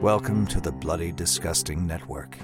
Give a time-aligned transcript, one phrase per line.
[0.00, 2.36] Welcome to the Bloody Disgusting Network.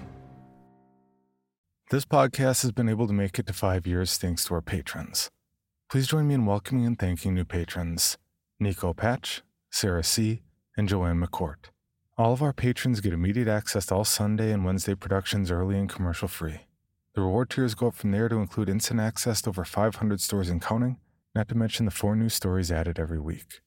[1.91, 5.31] This podcast has been able to make it to five years thanks to our patrons.
[5.91, 8.17] Please join me in welcoming and thanking new patrons
[8.59, 10.43] Nico Patch, Sarah C.,
[10.77, 11.71] and Joanne McCourt.
[12.17, 15.89] All of our patrons get immediate access to all Sunday and Wednesday productions early and
[15.89, 16.61] commercial free.
[17.15, 20.49] The reward tiers go up from there to include instant access to over 500 stores
[20.49, 20.99] and counting,
[21.35, 23.61] not to mention the four new stories added every week.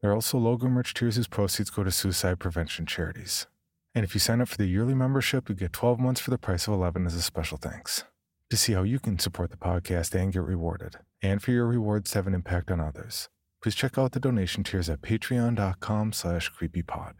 [0.00, 3.46] There are also logo merch tiers whose proceeds go to suicide prevention charities.
[3.94, 6.38] And if you sign up for the yearly membership, you get 12 months for the
[6.38, 8.04] price of 11 as a special thanks.
[8.50, 12.10] To see how you can support the podcast and get rewarded, and for your rewards
[12.12, 13.28] to have an impact on others,
[13.62, 17.14] please check out the donation tiers at patreon.com slash creepypod.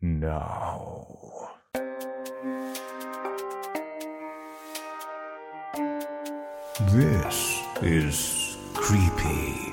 [0.00, 1.28] Now...
[6.92, 9.72] This is Creepy,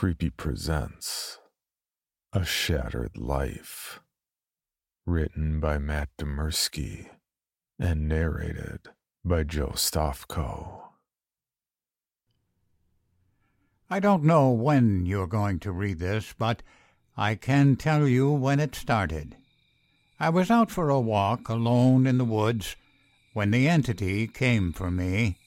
[0.00, 1.40] Creepy presents
[2.32, 3.98] A Shattered Life.
[5.04, 7.08] Written by Matt Dymerski
[7.80, 8.82] and narrated
[9.24, 10.82] by Joe Stofko.
[13.90, 16.62] I don't know when you're going to read this, but
[17.16, 19.36] I can tell you when it started.
[20.20, 22.76] I was out for a walk alone in the woods
[23.32, 25.38] when the entity came for me.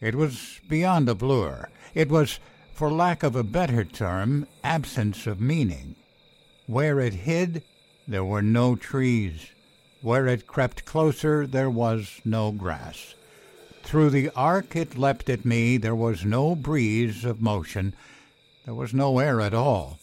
[0.00, 1.68] It was beyond a blur.
[1.92, 2.40] It was,
[2.76, 5.96] for lack of a better term, absence of meaning.
[6.66, 7.62] Where it hid,
[8.06, 9.46] there were no trees.
[10.02, 13.14] Where it crept closer, there was no grass.
[13.82, 17.94] Through the arc it leapt at me, there was no breeze of motion.
[18.66, 19.98] There was no air at all.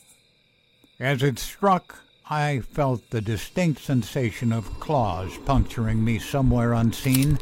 [1.00, 7.38] As it struck, I felt the distinct sensation of claws puncturing me somewhere unseen,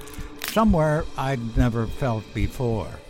[0.49, 3.00] somewhere I'd never felt before.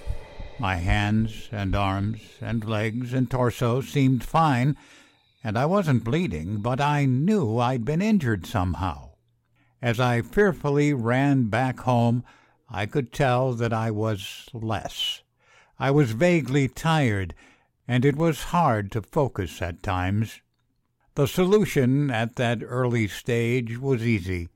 [0.61, 4.77] My hands and arms and legs and torso seemed fine,
[5.44, 9.13] and I wasn't bleeding, but I knew I'd been injured somehow.
[9.81, 12.23] As I fearfully ran back home,
[12.69, 15.23] I could tell that I was less.
[15.79, 17.34] I was vaguely tired,
[17.87, 20.41] and it was hard to focus at times.
[21.16, 24.49] The solution at that early stage was easy.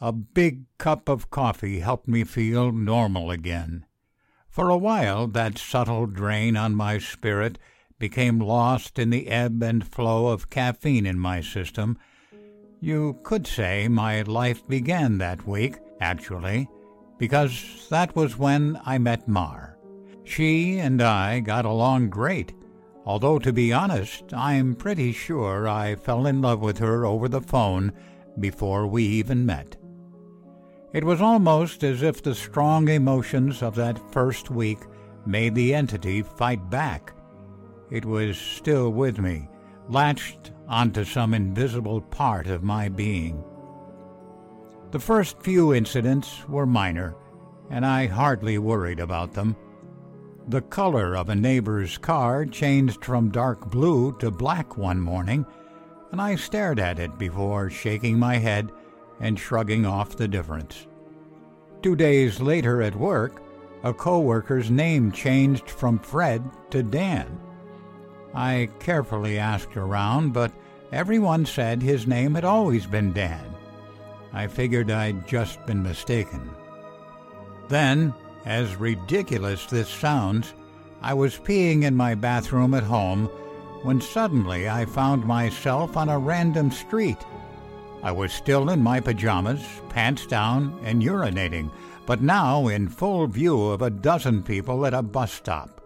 [0.00, 3.86] A big cup of coffee helped me feel normal again.
[4.52, 7.58] For a while, that subtle drain on my spirit
[7.98, 11.98] became lost in the ebb and flow of caffeine in my system.
[12.80, 16.68] You could say my life began that week, actually,
[17.18, 19.76] because that was when I met Mar.
[20.22, 22.52] She and I got along great
[23.04, 27.40] although to be honest, I'm pretty sure I fell in love with her over the
[27.40, 27.92] phone
[28.38, 29.76] before we even met.
[30.92, 34.80] It was almost as if the strong emotions of that first week
[35.24, 37.14] made the entity fight back.
[37.90, 39.48] It was still with me,
[39.88, 43.42] latched onto some invisible part of my being.
[44.90, 47.16] The first few incidents were minor,
[47.70, 49.56] and I hardly worried about them.
[50.48, 55.46] The color of a neighbor's car changed from dark blue to black one morning,
[56.10, 58.70] and I stared at it before shaking my head
[59.22, 60.86] and shrugging off the difference.
[61.80, 63.42] Two days later at work,
[63.82, 67.40] a coworker's name changed from Fred to Dan.
[68.34, 70.52] I carefully asked around, but
[70.92, 73.54] everyone said his name had always been Dan.
[74.32, 76.50] I figured I'd just been mistaken.
[77.68, 78.14] Then,
[78.44, 80.52] as ridiculous this sounds,
[81.00, 83.26] I was peeing in my bathroom at home
[83.82, 87.18] when suddenly I found myself on a random street.
[88.02, 91.70] I was still in my pajamas, pants down, and urinating,
[92.04, 95.80] but now in full view of a dozen people at a bus stop.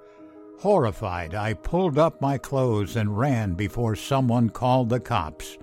[0.61, 5.59] Horrified, I pulled up my clothes and ran before someone called the cops.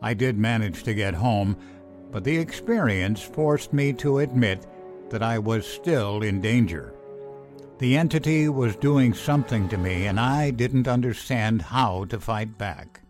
[0.00, 1.56] I did manage to get home,
[2.12, 4.66] but the experience forced me to admit
[5.10, 6.94] that I was still in danger.
[7.78, 13.00] The entity was doing something to me, and I didn't understand how to fight back.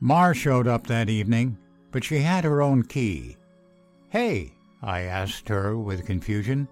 [0.00, 1.58] Mar showed up that evening,
[1.90, 3.36] but she had her own key.
[4.08, 6.68] Hey, I asked her with confusion,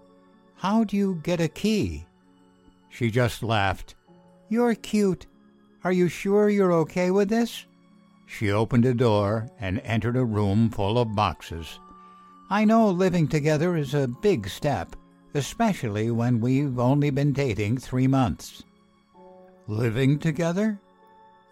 [0.55, 2.07] how do you get a key?
[2.89, 3.95] She just laughed.
[4.49, 5.27] You're cute.
[5.85, 7.67] Are you sure you're okay with this?
[8.27, 11.79] She opened a door and entered a room full of boxes.
[12.51, 14.97] I know living together is a big step,
[15.35, 18.65] especially when we've only been dating three months.
[19.67, 20.81] Living together?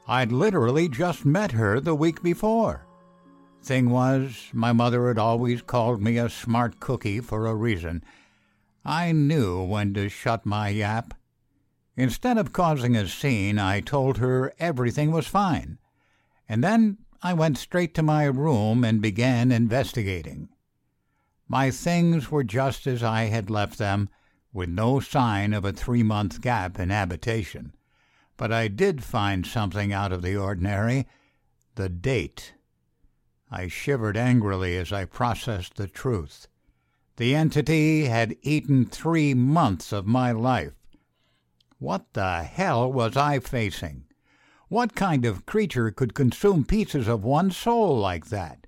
[0.07, 2.87] I'd literally just met her the week before.
[3.63, 8.05] Thing was, my mother had always called me a smart cookie for a reason.
[8.85, 11.15] I knew when to shut my yap.
[11.97, 15.79] Instead of causing a scene, I told her everything was fine
[16.49, 20.49] and then I went straight to my room and began investigating.
[21.49, 24.09] My things were just as I had left them,
[24.53, 27.73] with no sign of a three month gap in habitation.
[28.37, 31.07] But I did find something out of the ordinary
[31.77, 32.55] the date.
[33.51, 36.49] I shivered angrily as I processed the truth.
[37.17, 40.75] The entity had eaten three months of my life.
[41.79, 44.05] What the hell was I facing?
[44.69, 48.67] What kind of creature could consume pieces of one's soul like that?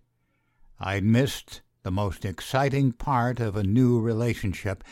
[0.78, 4.84] I'd missed the most exciting part of a new relationship,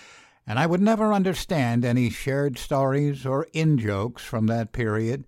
[0.47, 5.25] and I would never understand any shared stories or in jokes from that period.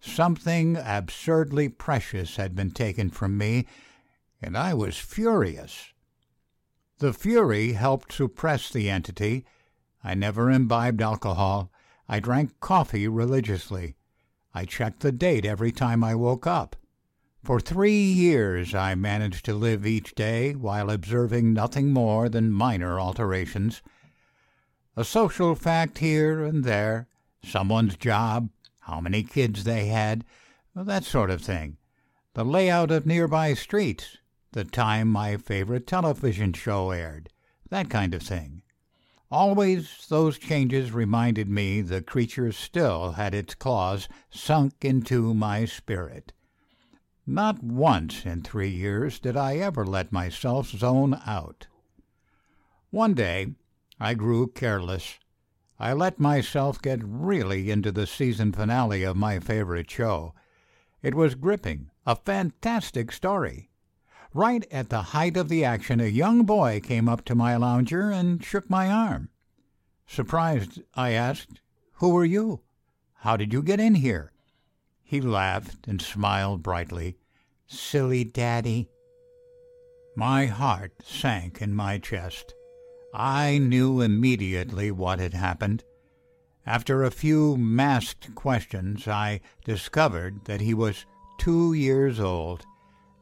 [0.00, 3.66] Something absurdly precious had been taken from me,
[4.40, 5.92] and I was furious.
[6.98, 9.44] The fury helped suppress the entity.
[10.04, 11.72] I never imbibed alcohol.
[12.08, 13.96] I drank coffee religiously.
[14.54, 16.76] I checked the date every time I woke up.
[17.42, 23.00] For three years I managed to live each day while observing nothing more than minor
[23.00, 23.82] alterations.
[24.96, 27.08] A social fact here and there,
[27.42, 28.48] someone's job,
[28.82, 30.24] how many kids they had,
[30.74, 31.78] that sort of thing.
[32.34, 34.18] The layout of nearby streets,
[34.52, 37.28] the time my favorite television show aired,
[37.70, 38.62] that kind of thing.
[39.32, 46.32] Always those changes reminded me the creature still had its claws sunk into my spirit.
[47.26, 51.66] Not once in three years did I ever let myself zone out.
[52.90, 53.54] One day
[54.00, 55.18] I grew careless.
[55.78, 60.34] I let myself get really into the season finale of my favorite show.
[61.02, 63.70] It was gripping, a fantastic story.
[64.32, 68.10] Right at the height of the action, a young boy came up to my lounger
[68.10, 69.28] and shook my arm.
[70.06, 71.60] Surprised, I asked,
[71.94, 72.62] Who are you?
[73.18, 74.32] How did you get in here?
[75.02, 77.16] He laughed and smiled brightly.
[77.66, 78.88] Silly daddy.
[80.16, 82.54] My heart sank in my chest.
[83.16, 85.84] I knew immediately what had happened.
[86.66, 91.06] After a few masked questions, I discovered that he was
[91.38, 92.64] two years old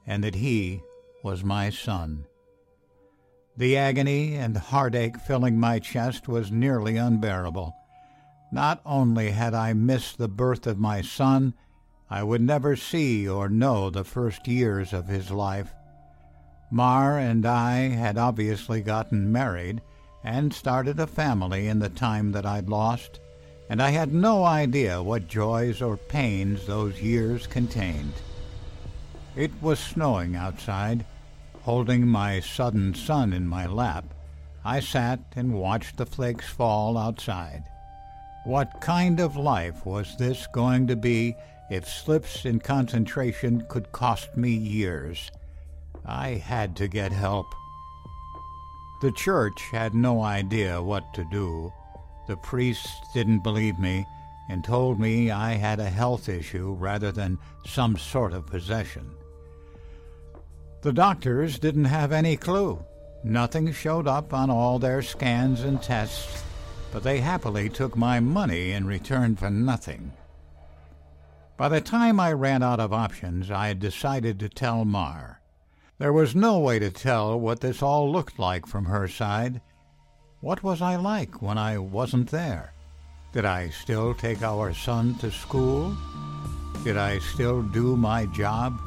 [0.06, 0.80] and that he
[1.22, 2.25] was my son.
[3.54, 7.75] The agony and heartache filling my chest was nearly unbearable.
[8.50, 11.52] Not only had I missed the birth of my son,
[12.08, 15.75] I would never see or know the first years of his life.
[16.75, 19.83] Mar and I had obviously gotten married
[20.25, 23.21] and started a family in the time that I'd lost,
[23.69, 28.14] and I had no idea what joys or pains those years contained.
[29.37, 31.05] It was snowing outside.
[31.61, 34.07] Holding my sudden son in my lap,
[34.64, 37.64] I sat and watched the flakes fall outside.
[38.45, 41.37] What kind of life was this going to be
[41.69, 45.31] if slips in concentration could cost me years?
[46.04, 47.47] I had to get help.
[49.00, 51.73] The church had no idea what to do.
[52.28, 54.06] The priests didn't believe me
[54.49, 59.11] and told me I had a health issue rather than some sort of possession.
[60.82, 62.85] The doctors didn't have any clue.
[63.25, 66.42] Nothing showed up on all their scans and tests,
[66.90, 70.12] but they happily took my money in return for nothing.
[71.56, 75.41] By the time I ran out of options, I had decided to tell Mar.
[76.02, 79.61] There was no way to tell what this all looked like from her side.
[80.40, 82.75] What was I like when I wasn't there?
[83.32, 85.97] Did I still take our son to school?
[86.82, 88.80] Did I still do my job?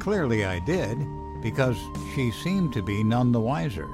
[0.00, 0.98] Clearly I did,
[1.44, 1.76] because
[2.12, 3.86] she seemed to be none the wiser.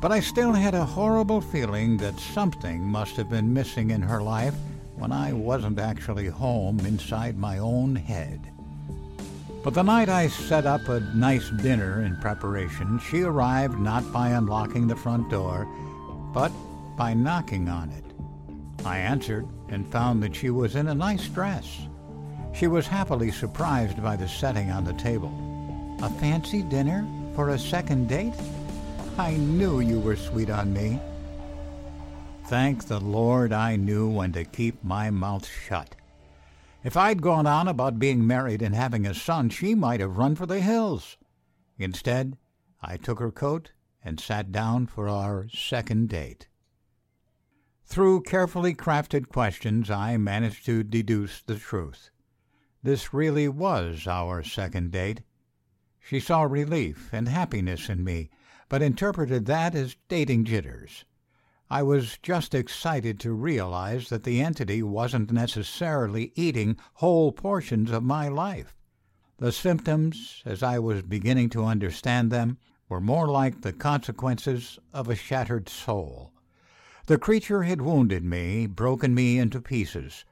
[0.00, 4.22] But I still had a horrible feeling that something must have been missing in her
[4.22, 4.54] life
[4.94, 8.52] when I wasn't actually home inside my own head.
[9.66, 14.28] But the night I set up a nice dinner in preparation, she arrived not by
[14.28, 15.66] unlocking the front door,
[16.32, 16.52] but
[16.96, 18.04] by knocking on it.
[18.84, 21.66] I answered and found that she was in a nice dress.
[22.54, 25.34] She was happily surprised by the setting on the table.
[26.00, 27.04] A fancy dinner
[27.34, 28.34] for a second date?
[29.18, 31.00] I knew you were sweet on me.
[32.44, 35.95] Thank the Lord I knew when to keep my mouth shut.
[36.84, 40.36] If I'd gone on about being married and having a son, she might have run
[40.36, 41.16] for the hills.
[41.78, 42.38] Instead,
[42.80, 43.72] I took her coat
[44.04, 46.48] and sat down for our second date.
[47.84, 52.10] Through carefully crafted questions, I managed to deduce the truth.
[52.82, 55.22] This really was our second date.
[55.98, 58.30] She saw relief and happiness in me,
[58.68, 61.04] but interpreted that as dating jitters.
[61.68, 68.04] I was just excited to realize that the entity wasn't necessarily eating whole portions of
[68.04, 68.76] my life.
[69.38, 72.58] The symptoms, as I was beginning to understand them,
[72.88, 76.32] were more like the consequences of a shattered soul.
[77.06, 80.24] The creature had wounded me, broken me into pieces.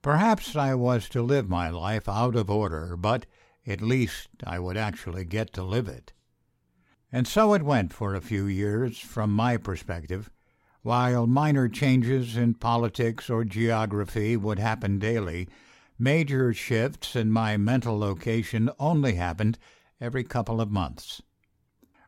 [0.00, 3.26] Perhaps I was to live my life out of order, but
[3.66, 6.14] at least I would actually get to live it.
[7.12, 10.30] And so it went for a few years, from my perspective.
[10.82, 15.46] While minor changes in politics or geography would happen daily,
[15.98, 19.58] major shifts in my mental location only happened
[20.00, 21.20] every couple of months.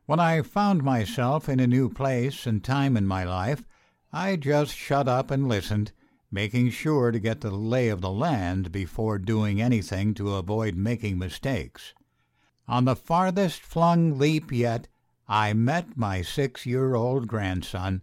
[0.06, 3.62] When I found myself in a new place and time in my life,
[4.10, 5.92] I just shut up and listened,
[6.30, 11.18] making sure to get the lay of the land before doing anything to avoid making
[11.18, 11.92] mistakes.
[12.66, 14.88] On the farthest flung leap yet,
[15.28, 18.00] I met my six year old grandson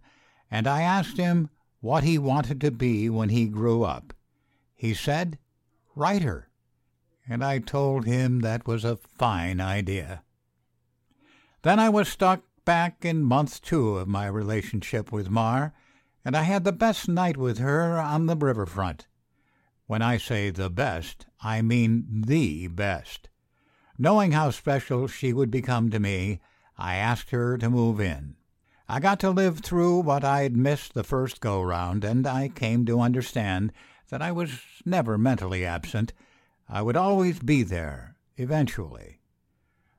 [0.50, 4.12] and I asked him what he wanted to be when he grew up.
[4.74, 5.38] He said,
[5.94, 6.48] writer,
[7.28, 10.22] and I told him that was a fine idea.
[11.62, 15.74] Then I was stuck back in month two of my relationship with Mar,
[16.24, 19.06] and I had the best night with her on the riverfront.
[19.86, 23.28] When I say the best, I mean the best.
[23.98, 26.40] Knowing how special she would become to me,
[26.78, 28.36] I asked her to move in.
[28.92, 32.84] I got to live through what I'd missed the first go round, and I came
[32.86, 33.72] to understand
[34.08, 36.12] that I was never mentally absent.
[36.68, 39.20] I would always be there, eventually.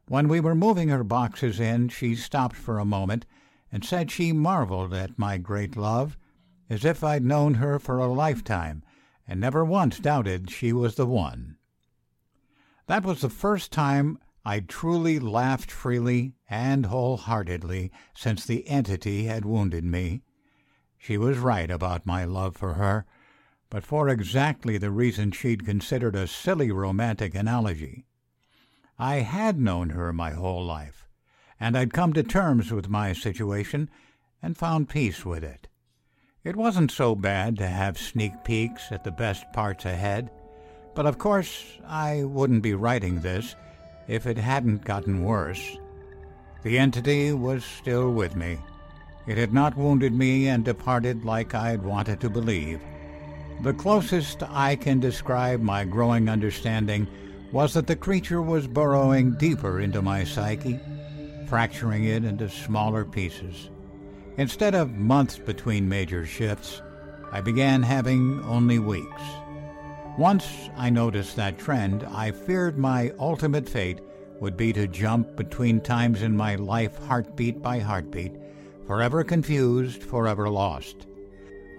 [0.10, 3.26] When we were moving her boxes in, she stopped for a moment
[3.72, 6.18] and said she marveled at my great love,
[6.70, 8.84] as if I'd known her for a lifetime
[9.26, 11.56] and never once doubted she was the one.
[12.88, 19.46] That was the first time I truly laughed freely and wholeheartedly since the entity had
[19.46, 20.24] wounded me.
[20.98, 23.06] She was right about my love for her,
[23.70, 28.06] but for exactly the reason she'd considered a silly romantic analogy.
[28.98, 31.08] I had known her my whole life,
[31.60, 33.90] and I'd come to terms with my situation
[34.42, 35.68] and found peace with it.
[36.44, 40.32] It wasn't so bad to have sneak peeks at the best parts ahead,
[40.96, 43.56] but of course I wouldn't be writing this
[44.08, 45.78] if it hadn't gotten worse.
[46.64, 48.60] The entity was still with me.
[49.28, 52.82] It had not wounded me and departed like I had wanted to believe.
[53.62, 57.08] The closest I can describe my growing understanding
[57.52, 60.80] was that the creature was burrowing deeper into my psyche,
[61.48, 63.70] fracturing it into smaller pieces.
[64.38, 66.82] Instead of months between major shifts,
[67.32, 69.22] I began having only weeks.
[70.22, 74.02] Once I noticed that trend, I feared my ultimate fate
[74.40, 78.34] would be to jump between times in my life heartbeat by heartbeat,
[78.86, 81.08] forever confused, forever lost.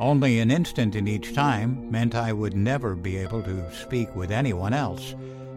[0.00, 4.32] Only an instant in each time meant I would never be able to speak with
[4.32, 5.14] anyone else,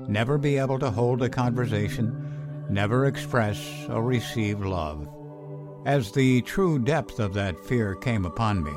[0.07, 5.09] never be able to hold a conversation, never express or receive love.
[5.87, 8.75] As the true depth of that fear came upon me,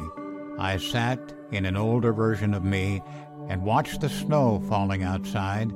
[0.59, 3.03] I sat in an older version of me
[3.49, 5.73] and watched the snow falling outside.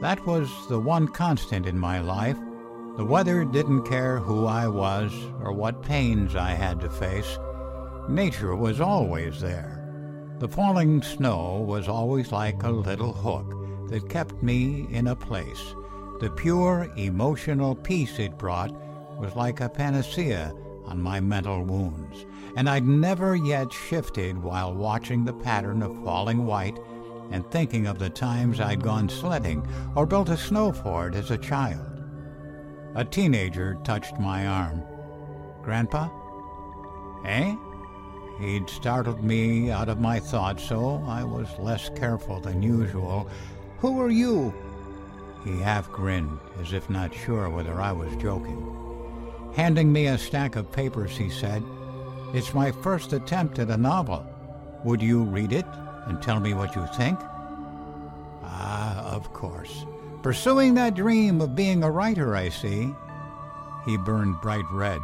[0.00, 2.38] That was the one constant in my life.
[2.96, 7.38] The weather didn't care who I was or what pains I had to face.
[8.08, 9.78] Nature was always there.
[10.38, 15.74] The falling snow was always like a little hook that kept me in a place.
[16.20, 18.72] The pure emotional peace it brought
[19.18, 20.52] was like a panacea
[20.84, 26.44] on my mental wounds, and I'd never yet shifted while watching the pattern of falling
[26.44, 26.78] white
[27.32, 31.38] and thinking of the times I'd gone sledding or built a snow fort as a
[31.38, 32.02] child.
[32.94, 34.82] A teenager touched my arm.
[35.62, 36.08] Grandpa?
[37.24, 37.56] Eh?
[38.38, 43.28] He'd startled me out of my thoughts, so I was less careful than usual.
[43.78, 44.52] Who are you?
[45.44, 48.60] He half grinned, as if not sure whether I was joking.
[49.54, 51.62] Handing me a stack of papers, he said,
[52.34, 54.26] It's my first attempt at a novel.
[54.84, 55.66] Would you read it
[56.06, 57.18] and tell me what you think?
[58.42, 59.86] Ah, of course.
[60.22, 62.94] Pursuing that dream of being a writer, I see.
[63.84, 65.00] He burned bright red.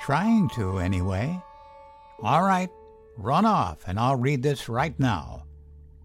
[0.00, 1.42] Trying to, anyway.
[2.22, 2.70] All right,
[3.16, 5.44] run off, and I'll read this right now.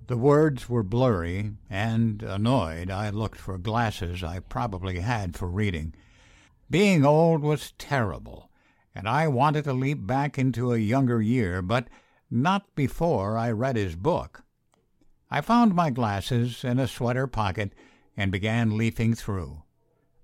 [0.07, 5.95] The words were blurry, and, annoyed, I looked for glasses I probably had for reading.
[6.69, 8.49] Being old was terrible,
[8.93, 11.87] and I wanted to leap back into a younger year, but
[12.29, 14.43] not before I read his book.
[15.29, 17.73] I found my glasses in a sweater pocket
[18.15, 19.63] and began leafing through.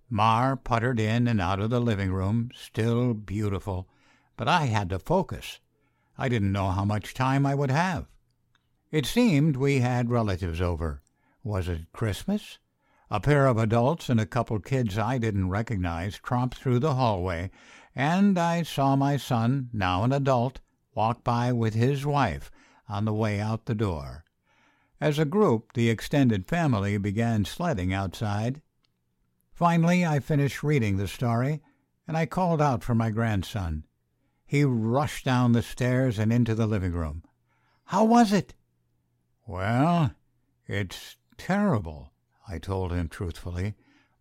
[0.10, 3.88] Mar puttered in and out of the living room, still beautiful,
[4.36, 5.60] but I had to focus.
[6.18, 8.08] I didn't know how much time I would have.
[8.92, 11.02] It seemed we had relatives over.
[11.44, 12.60] Was it Christmas?
[13.10, 17.52] A pair of adults and a couple kids I didn't recognize tromped through the hallway,
[17.96, 20.60] and I saw my son, now an adult,
[20.94, 22.52] walk by with his wife
[22.88, 24.26] on the way out the door.
[25.00, 28.62] As a group, the extended family began sledding outside.
[29.54, 31.62] Finally, I finished reading the story,
[32.08, 33.86] and I called out for my grandson.
[34.46, 37.24] He rushed down the stairs and into the living room.
[37.86, 38.54] How was it?
[39.48, 40.12] Well,
[40.68, 42.12] it's terrible,
[42.48, 43.76] I told him truthfully,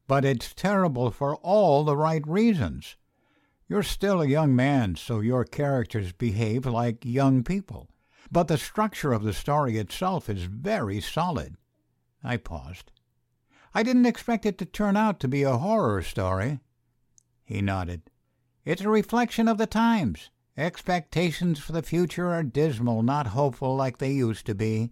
[0.06, 2.96] but it's terrible for all the right reasons.
[3.70, 7.88] You're still a young man, so your characters behave like young people.
[8.28, 11.54] But the structure of the story itself is very solid.
[12.24, 12.90] I paused.
[13.72, 16.58] I didn't expect it to turn out to be a horror story.
[17.44, 18.10] He nodded.
[18.64, 20.30] It's a reflection of the times.
[20.56, 24.90] Expectations for the future are dismal, not hopeful like they used to be.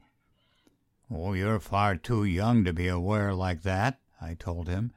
[1.11, 4.93] Oh, you're far too young to be aware like that, I told him.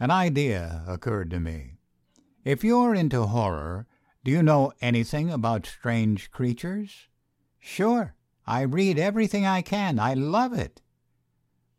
[0.00, 1.73] An idea occurred to me.
[2.44, 3.86] If you're into horror,
[4.22, 7.08] do you know anything about strange creatures?
[7.58, 8.14] Sure.
[8.46, 9.98] I read everything I can.
[9.98, 10.82] I love it.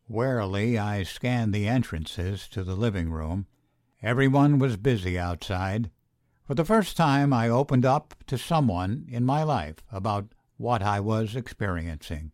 [0.07, 3.45] Warily, I scanned the entrances to the living room.
[4.01, 5.91] Everyone was busy outside.
[6.47, 10.99] For the first time, I opened up to someone in my life about what I
[10.99, 12.31] was experiencing.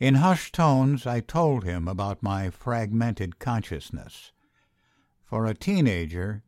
[0.00, 4.32] In hushed tones, I told him about my fragmented consciousness.
[5.22, 6.42] For a teenager,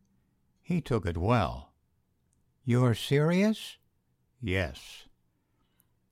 [0.64, 1.74] he took it well.
[2.64, 3.77] You're serious?
[4.40, 5.05] Yes.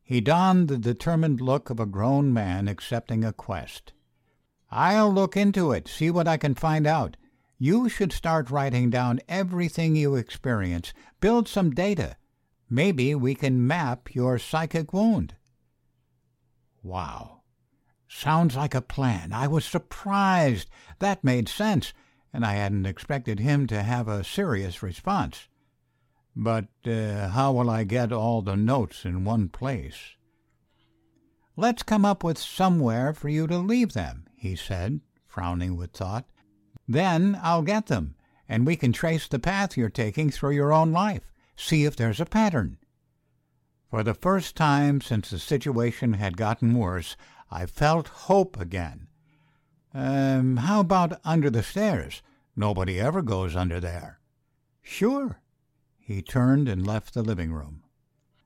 [0.04, 3.94] He donned the determined look of a grown man accepting a quest.
[4.70, 7.16] I'll look into it, see what I can find out.
[7.58, 10.92] You should start writing down everything you experience.
[11.20, 12.16] Build some data.
[12.68, 15.34] Maybe we can map your psychic wound.
[16.82, 17.40] Wow.
[18.06, 19.32] Sounds like a plan.
[19.32, 20.68] I was surprised.
[20.98, 21.94] That made sense,
[22.32, 25.48] and I hadn't expected him to have a serious response.
[26.34, 30.16] But uh, how will I get all the notes in one place?
[31.56, 36.24] Let's come up with somewhere for you to leave them, he said, frowning with thought.
[36.88, 38.14] Then I'll get them,
[38.48, 42.20] and we can trace the path you're taking through your own life, see if there's
[42.20, 42.78] a pattern.
[43.90, 47.14] For the first time since the situation had gotten worse,
[47.50, 49.08] I felt hope again.
[49.94, 52.22] Um, how about under the stairs?
[52.56, 54.20] Nobody ever goes under there.
[54.82, 55.40] Sure.
[55.98, 57.82] He turned and left the living room.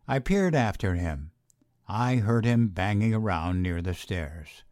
[0.09, 1.31] I peered after him.
[1.89, 4.65] I heard him banging around near the stairs.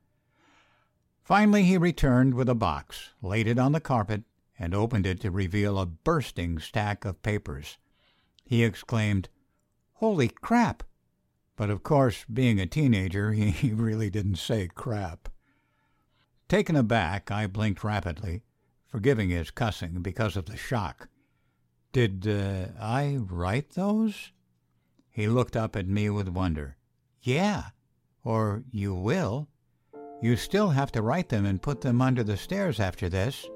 [1.23, 4.25] Finally, he returned with a box, laid it on the carpet,
[4.59, 7.79] and opened it to reveal a bursting stack of papers.
[8.45, 9.29] He exclaimed,
[9.95, 10.83] Holy crap!
[11.57, 15.29] But of course, being a teenager, he really didn't say crap.
[16.49, 18.43] Taken aback, I blinked rapidly,
[18.87, 21.09] forgiving his cussing because of the shock.
[21.93, 24.33] Did uh, I write those?
[25.11, 26.77] He looked up at me with wonder.
[27.23, 27.67] Yeah,
[28.25, 29.49] or you will.
[30.21, 33.47] You still have to write them and put them under the stairs after this.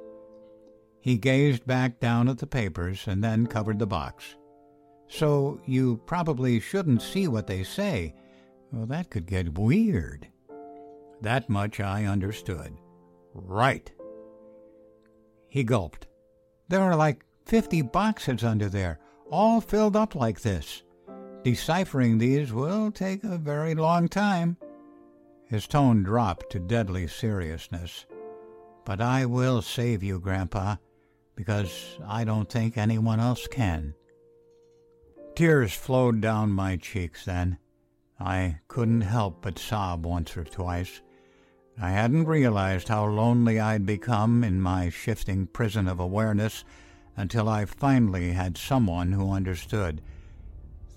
[1.01, 4.37] He gazed back down at the papers and then covered the box.
[5.09, 8.15] So you probably shouldn't see what they say.
[8.73, 10.29] Well, that could get weird.
[11.21, 12.77] That much I understood.
[13.35, 13.91] Right.
[15.49, 16.07] He gulped.
[16.69, 18.99] There are like fifty boxes under there,
[19.31, 20.83] all filled up like this.
[21.43, 24.57] Deciphering these will take a very long time.
[25.47, 28.07] His tone dropped to deadly seriousness.
[28.85, 30.77] But I will save you, Grandpa,
[31.37, 33.95] because I don't think anyone else can.
[35.35, 37.59] Tears flowed down my cheeks then.
[38.21, 41.01] I couldn't help but sob once or twice.
[41.81, 46.65] I hadn't realized how lonely I'd become in my shifting prison of awareness
[47.17, 50.03] until I finally had someone who understood.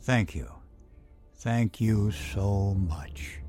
[0.02, 0.50] Thank you.
[1.36, 3.40] Thank you so much.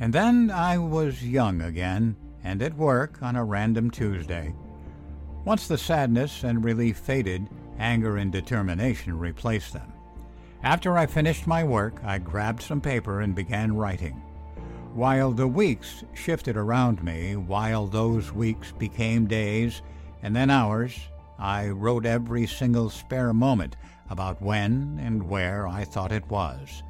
[0.00, 4.54] And then I was young again and at work on a random Tuesday.
[5.44, 9.92] Once the sadness and relief faded, anger and determination replaced them.
[10.64, 14.20] After I finished my work, I grabbed some paper and began writing.
[14.96, 19.82] While the weeks shifted around me, while those weeks became days
[20.22, 20.98] and then hours,
[21.38, 23.76] I wrote every single spare moment
[24.08, 26.82] about when and where I thought it was.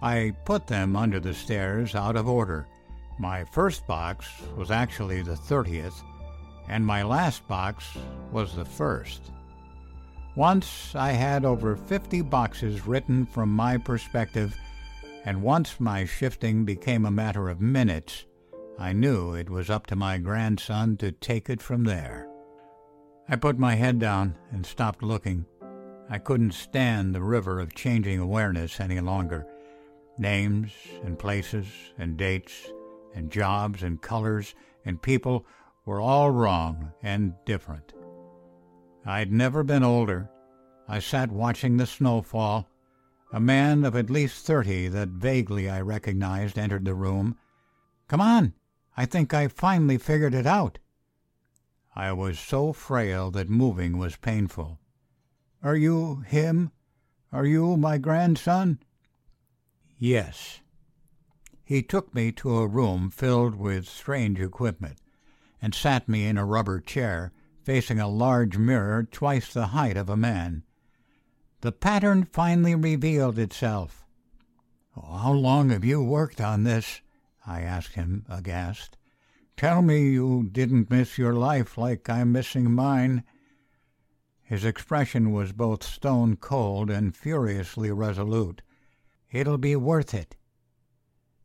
[0.00, 2.68] I put them under the stairs out of order.
[3.18, 6.04] My first box was actually the 30th,
[6.68, 7.84] and my last box
[8.30, 9.32] was the first.
[10.36, 14.56] Once I had over 50 boxes written from my perspective
[15.28, 18.24] and once my shifting became a matter of minutes,
[18.78, 22.26] I knew it was up to my grandson to take it from there.
[23.28, 25.44] I put my head down and stopped looking.
[26.08, 29.46] I couldn't stand the river of changing awareness any longer.
[30.16, 30.72] Names
[31.04, 31.66] and places
[31.98, 32.72] and dates
[33.14, 34.54] and jobs and colors
[34.86, 35.44] and people
[35.84, 37.92] were all wrong and different.
[39.04, 40.30] I'd never been older.
[40.88, 42.66] I sat watching the snow fall
[43.32, 47.36] a man of at least thirty that vaguely I recognized entered the room.
[48.08, 48.54] Come on,
[48.96, 50.78] I think I finally figured it out.
[51.94, 54.78] I was so frail that moving was painful.
[55.62, 56.70] Are you him?
[57.32, 58.78] Are you my grandson?
[59.98, 60.60] Yes.
[61.64, 64.98] He took me to a room filled with strange equipment
[65.60, 70.08] and sat me in a rubber chair facing a large mirror twice the height of
[70.08, 70.62] a man.
[71.60, 74.06] The pattern finally revealed itself.
[74.94, 77.00] How long have you worked on this?
[77.44, 78.96] I asked him, aghast.
[79.56, 83.24] Tell me you didn't miss your life like I'm missing mine.
[84.40, 88.62] His expression was both stone cold and furiously resolute.
[89.32, 90.36] It'll be worth it.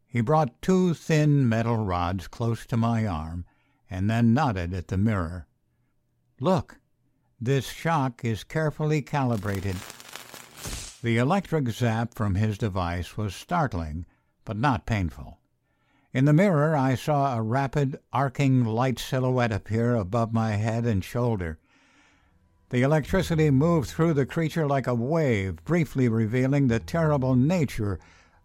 [0.06, 3.46] He brought two thin metal rods close to my arm
[3.90, 5.48] and then nodded at the mirror.
[6.40, 6.78] Look,
[7.42, 9.76] this shock is carefully calibrated.
[11.04, 14.06] The electric zap from his device was startling,
[14.46, 15.38] but not painful.
[16.14, 21.04] In the mirror, I saw a rapid, arcing light silhouette appear above my head and
[21.04, 21.60] shoulder.
[22.70, 28.00] The electricity moved through the creature like a wave, briefly revealing the terrible nature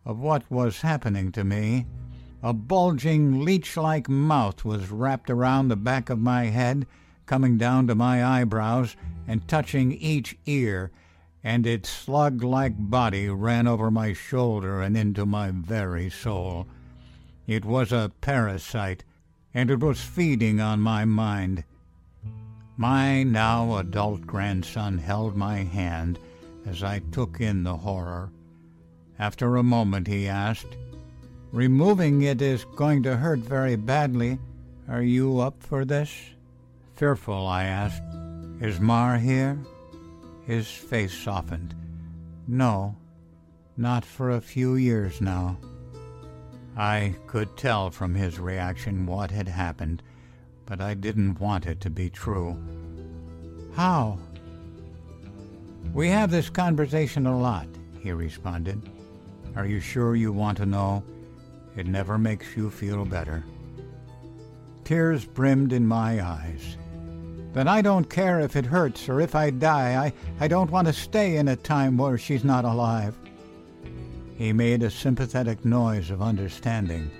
[0.05, 1.87] of what was happening to me.
[2.43, 6.89] A bulging, leech like mouth was wrapped around the back of my head,
[7.25, 8.97] coming down to my eyebrows
[9.29, 10.91] and touching each ear
[11.45, 16.67] and its slug like body ran over my shoulder and into my very soul.
[17.47, 19.05] It was a parasite,
[19.55, 21.65] and it was feeding on my mind.
[22.77, 26.19] My now adult grandson held my hand
[26.67, 28.31] as I took in the horror.
[29.19, 30.77] After a moment, he asked,
[31.51, 34.39] Removing it is going to hurt very badly.
[34.87, 36.13] Are you up for this?
[36.95, 38.03] Fearful, I asked,
[38.61, 39.59] Is Mar here?
[40.49, 41.75] His face softened.
[42.47, 42.97] No,
[43.77, 45.59] not for a few years now.
[46.75, 50.03] I could tell from his reaction what had happened,
[50.65, 52.57] but I didn't want it to be true.
[53.75, 54.19] How?
[55.93, 57.69] We have this conversation a lot,
[58.01, 58.89] he responded.
[59.55, 61.05] Are you sure you want to know?
[61.77, 63.45] It never makes you feel better.
[64.85, 66.79] Tears brimmed in my eyes.
[67.59, 69.97] Then I don't care if it hurts or if I die.
[70.41, 73.17] I, I don't want to stay in a time where she's not alive.
[74.37, 77.11] He made a sympathetic noise of understanding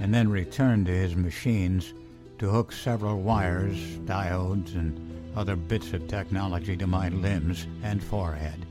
[0.00, 1.94] and then returned to his machines
[2.40, 4.98] to hook several wires, diodes, and
[5.36, 8.66] other bits of technology to my limbs and forehead.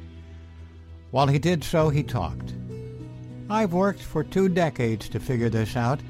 [1.12, 2.54] While he did so, he talked.
[3.50, 6.02] I've worked for two decades to figure this out,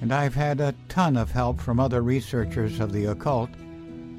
[0.00, 3.50] and I've had a ton of help from other researchers of the occult.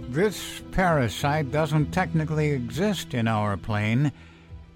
[0.10, 4.12] This parasite doesn't technically exist in our plane.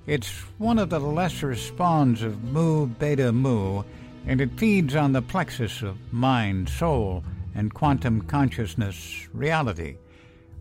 [0.08, 3.84] It's one of the lesser spawns of Mu Beta Mu,
[4.26, 7.24] and it feeds on the plexus of mind, soul,
[7.56, 9.98] and quantum consciousness reality.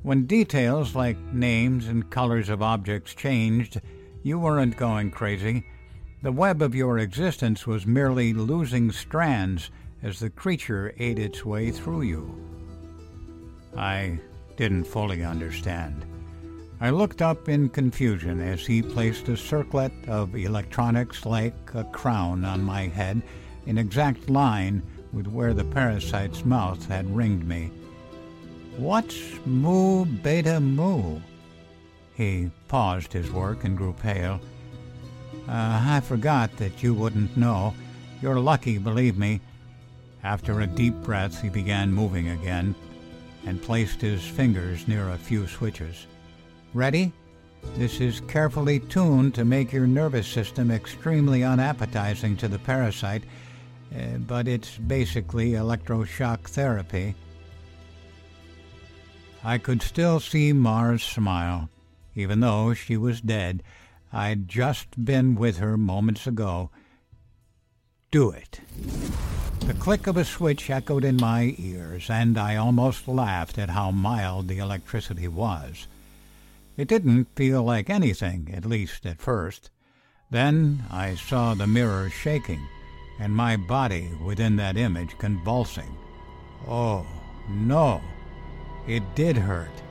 [0.03, 3.81] When details like names and colors of objects changed,
[4.23, 5.67] you weren't going crazy.
[6.23, 9.71] The web of your existence was merely losing strands
[10.03, 12.33] as the creature ate its way through you.
[13.77, 14.21] I
[14.59, 16.05] didn't fully understand.
[16.81, 22.45] I looked up in confusion as he placed a circlet of electronics like a crown
[22.45, 23.23] on my head
[23.67, 27.71] in exact line with where the parasite's mouth had ringed me.
[28.77, 29.17] What's
[29.47, 31.21] Mu Beta Mu?
[32.15, 34.41] He paused his work and grew pale.
[35.49, 37.75] Uh, I forgot that you wouldn't know.
[38.21, 39.41] You're lucky, believe me.
[40.25, 42.75] After a deep breath, he began moving again
[43.49, 46.07] and placed his fingers near a few switches.
[46.75, 47.13] Ready?
[47.77, 53.25] This is carefully tuned to make your nervous system extremely unappetizing to the parasite
[53.95, 57.15] uh, but it's basically electroshock therapy.
[59.43, 61.71] I could still see Mars smile,
[62.15, 63.63] even though she was dead.
[64.13, 66.71] I'd just been with her moments ago.
[68.11, 68.61] Do it.
[69.69, 73.91] The click of a switch echoed in my ears, and I almost laughed at how
[73.91, 75.87] mild the electricity was.
[76.79, 79.69] It didn't feel like anything, at least at first.
[80.31, 82.67] Then I saw the mirror shaking
[83.21, 85.99] and my body within that image convulsing.
[86.67, 87.07] Oh,
[87.51, 88.01] no.
[88.87, 89.83] It did hurt.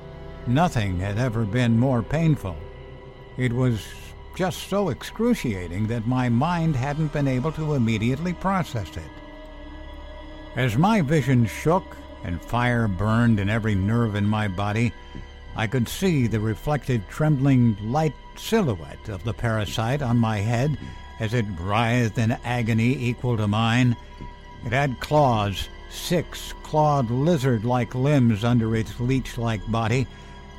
[0.47, 2.57] Nothing had ever been more painful.
[3.37, 3.85] It was
[4.35, 9.16] just so excruciating that my mind hadn't been able to immediately process it.
[10.57, 14.91] As my vision shook and fire burned in every nerve in my body,
[15.55, 20.75] I could see the reflected trembling light silhouette of the parasite on my head
[21.19, 23.95] as it writhed in agony equal to mine.
[24.65, 30.07] It had claws, six clawed lizard like limbs under its leech like body,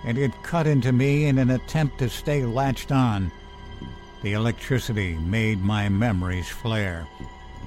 [0.04, 3.32] and it cut into me in an attempt to stay latched on.
[4.22, 7.04] The electricity made my memories flare.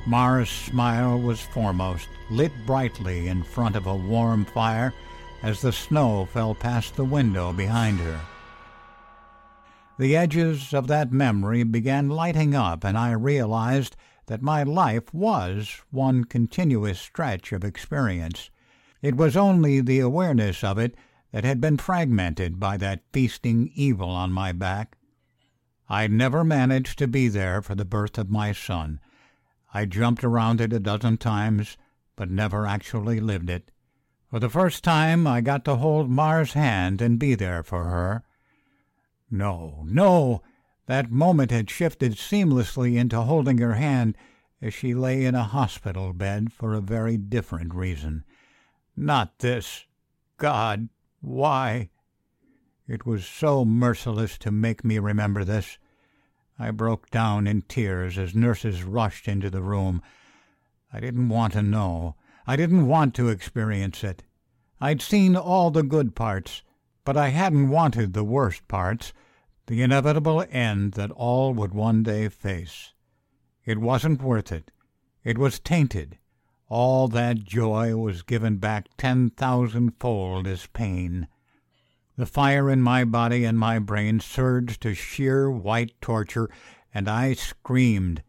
[0.06, 4.94] Mara's smile was foremost, lit brightly in front of a warm fire
[5.44, 8.20] as the snow fell past the window behind her.
[10.00, 13.96] The edges of that memory began lighting up, and I realized
[14.28, 18.50] that my life was one continuous stretch of experience.
[19.02, 20.96] It was only the awareness of it
[21.32, 24.98] that had been fragmented by that feasting evil on my back.
[25.90, 29.00] I never managed to be there for the birth of my son.
[29.74, 31.78] I jumped around it a dozen times,
[32.22, 33.72] but never actually lived it.
[34.30, 38.22] For the first time, I got to hold Mar's hand and be there for her.
[39.32, 40.44] No, no!
[40.86, 44.16] That moment had shifted seamlessly into holding her hand
[44.62, 48.24] as she lay in a hospital bed for a very different reason.
[48.96, 49.88] Not this.
[50.38, 50.90] God,
[51.22, 51.90] why?
[52.88, 55.80] It was so merciless to make me remember this.
[56.60, 60.04] I broke down in tears as nurses rushed into the room.
[60.94, 62.16] I didn't want to know.
[62.46, 64.24] I didn't want to experience it.
[64.80, 66.64] I'd seen all the good parts,
[67.06, 69.14] but I hadn't wanted the worst parts,
[69.68, 72.94] the inevitable end that all would one day face.
[73.64, 74.72] It wasn't worth it.
[75.24, 76.18] It was tainted.
[76.68, 81.28] All that joy was given back ten thousandfold as pain.
[82.18, 86.50] The fire in my body and my brain surged to sheer white torture,
[86.94, 88.24] and I screamed.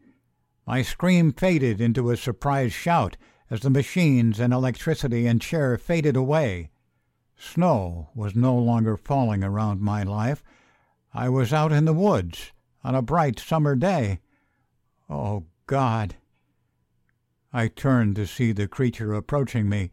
[0.65, 3.17] My scream faded into a surprised shout
[3.49, 6.69] as the machines and electricity and chair faded away.
[7.35, 10.43] Snow was no longer falling around my life.
[11.13, 14.21] I was out in the woods on a bright summer day.
[15.09, 16.15] Oh, God!
[17.51, 19.91] I turned to see the creature approaching me.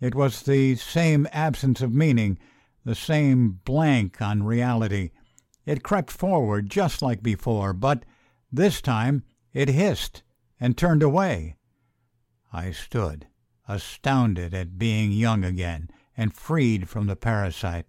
[0.00, 2.38] It was the same absence of meaning,
[2.84, 5.10] the same blank on reality.
[5.64, 8.04] It crept forward just like before, but
[8.52, 10.22] this time it hissed
[10.60, 11.56] and turned away.
[12.52, 13.26] I stood,
[13.68, 17.86] astounded at being young again and freed from the parasite.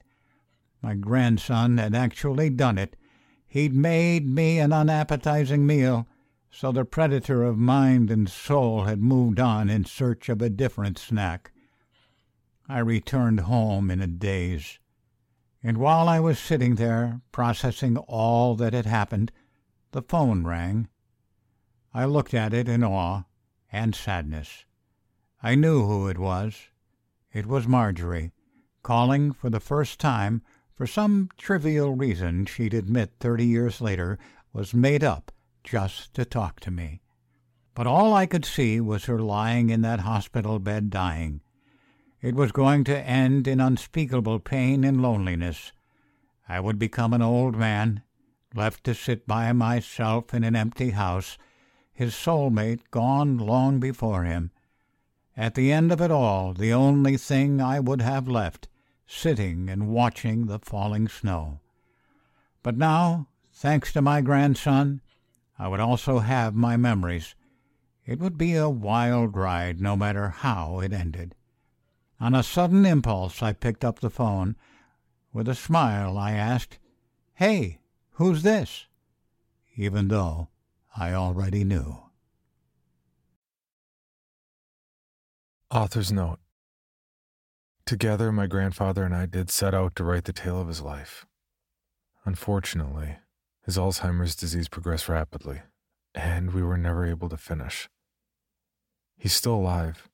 [0.81, 2.95] My grandson had actually done it.
[3.47, 6.07] He'd made me an unappetizing meal,
[6.49, 10.97] so the predator of mind and soul had moved on in search of a different
[10.97, 11.51] snack.
[12.67, 14.79] I returned home in a daze.
[15.61, 19.31] And while I was sitting there, processing all that had happened,
[19.91, 20.87] the phone rang.
[21.93, 23.23] I looked at it in awe
[23.71, 24.65] and sadness.
[25.43, 26.69] I knew who it was.
[27.31, 28.31] It was Marjorie,
[28.81, 30.41] calling for the first time
[30.73, 34.17] for some trivial reason she'd admit thirty years later
[34.53, 35.31] was made up
[35.63, 37.01] just to talk to me.
[37.75, 41.41] But all I could see was her lying in that hospital bed dying.
[42.21, 45.71] It was going to end in unspeakable pain and loneliness.
[46.47, 48.01] I would become an old man,
[48.55, 51.37] left to sit by myself in an empty house,
[51.93, 54.51] his soulmate gone long before him.
[55.37, 58.67] At the end of it all, the only thing I would have left,
[59.05, 61.59] sitting and watching the falling snow.
[62.63, 65.01] But now, thanks to my grandson,
[65.59, 67.35] I would also have my memories.
[68.05, 71.35] It would be a wild ride, no matter how it ended.
[72.19, 74.55] On a sudden impulse, I picked up the phone.
[75.31, 76.79] With a smile, I asked,
[77.35, 77.79] Hey,
[78.13, 78.87] who's this?
[79.75, 80.49] Even though
[80.95, 82.03] I already knew.
[85.71, 86.37] Author's note.
[87.85, 91.25] Together, my grandfather and I did set out to write the tale of his life.
[92.25, 93.17] Unfortunately,
[93.65, 95.61] his Alzheimer's disease progressed rapidly,
[96.13, 97.89] and we were never able to finish.
[99.17, 100.09] He's still alive,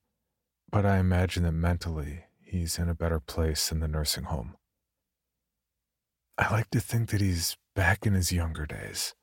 [0.72, 4.56] but I imagine that mentally he's in a better place in the nursing home.
[6.38, 9.13] I like to think that he's back in his younger days,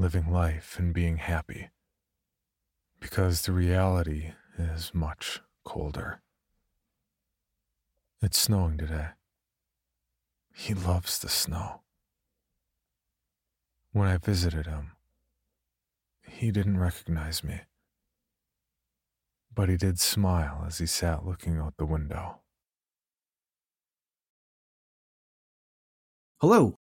[0.00, 1.68] living life and being happy,
[3.00, 6.22] because the reality is much colder.
[8.22, 9.08] It's snowing today.
[10.54, 11.82] He loves the snow.
[13.92, 14.92] When I visited him,
[16.26, 17.60] he didn't recognize me,
[19.54, 22.40] but he did smile as he sat looking out the window.
[26.40, 26.78] Hello,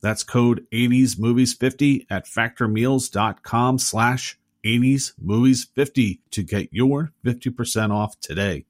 [0.00, 8.66] That's code 80smovies50 at factormeals.com slash 80smovies50 to get your 50% off today.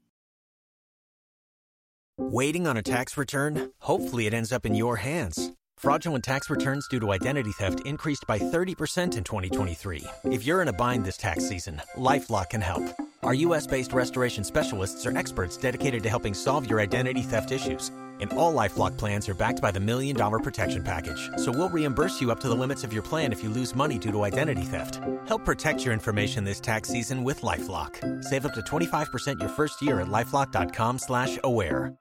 [2.18, 3.72] Waiting on a tax return?
[3.80, 5.52] Hopefully it ends up in your hands.
[5.76, 10.02] Fraudulent tax returns due to identity theft increased by 30% in 2023.
[10.24, 12.82] If you're in a bind this tax season, LifeLock can help.
[13.22, 17.90] Our U.S.-based restoration specialists are experts dedicated to helping solve your identity theft issues.
[18.20, 21.30] And all LifeLock plans are backed by the Million Dollar Protection Package.
[21.36, 23.98] So we'll reimburse you up to the limits of your plan if you lose money
[23.98, 25.00] due to identity theft.
[25.26, 28.24] Help protect your information this tax season with LifeLock.
[28.24, 31.96] Save up to 25% your first year at LifeLock.com slash aware.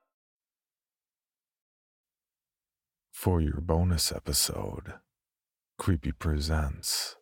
[3.25, 4.93] For your bonus episode,
[5.79, 7.15] Creepy presents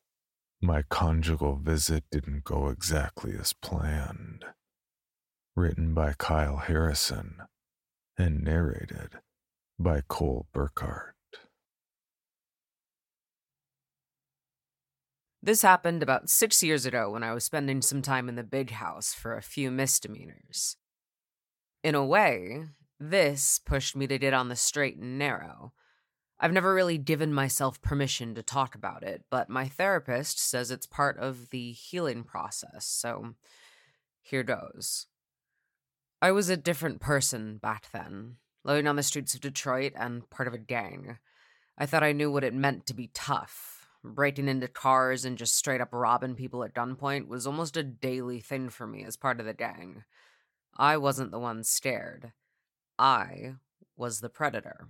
[0.61, 4.43] My Conjugal Visit Didn't Go Exactly as Planned.
[5.55, 7.37] Written by Kyle Harrison
[8.17, 9.19] and narrated
[9.79, 11.15] by Cole Burkhardt.
[15.41, 18.71] This happened about six years ago when I was spending some time in the big
[18.71, 20.77] house for a few misdemeanors.
[21.83, 22.63] In a way,
[22.97, 25.73] this pushed me to get on the straight and narrow.
[26.39, 30.85] I've never really given myself permission to talk about it, but my therapist says it's
[30.85, 33.33] part of the healing process, so
[34.21, 35.07] here goes.
[36.23, 40.47] I was a different person back then, living on the streets of Detroit and part
[40.47, 41.17] of a gang.
[41.77, 43.89] I thought I knew what it meant to be tough.
[44.05, 48.39] Breaking into cars and just straight up robbing people at gunpoint was almost a daily
[48.39, 50.05] thing for me as part of the gang.
[50.77, 52.31] I wasn't the one scared.
[52.97, 53.55] I
[53.97, 54.87] was the predator.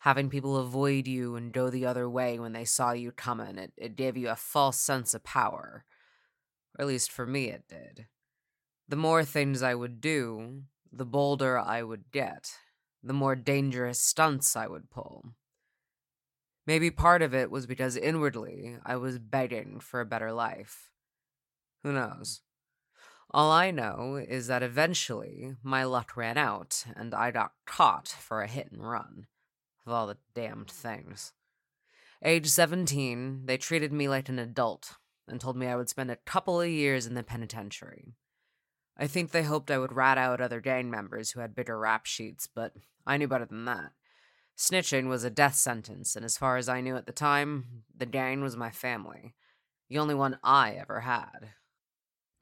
[0.00, 3.58] having people avoid you and go the other way when they saw you coming.
[3.58, 5.84] It, it gave you a false sense of power.
[6.78, 8.06] Or at least for me, it did.
[8.90, 12.50] The more things I would do, the bolder I would get,
[13.04, 15.26] the more dangerous stunts I would pull.
[16.66, 20.90] Maybe part of it was because inwardly I was begging for a better life.
[21.84, 22.40] Who knows?
[23.30, 28.42] All I know is that eventually my luck ran out and I got caught for
[28.42, 29.28] a hit and run.
[29.86, 31.32] Of all the damned things.
[32.24, 34.96] Age 17, they treated me like an adult
[35.28, 38.16] and told me I would spend a couple of years in the penitentiary.
[39.00, 42.04] I think they hoped I would rat out other gang members who had bigger rap
[42.04, 42.74] sheets, but
[43.06, 43.92] I knew better than that.
[44.58, 48.04] Snitching was a death sentence, and as far as I knew at the time, the
[48.04, 49.34] gang was my family.
[49.88, 51.52] The only one I ever had.